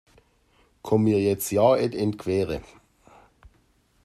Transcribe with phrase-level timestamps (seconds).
[0.81, 2.63] Komm mir jetzt ja nicht in die Quere!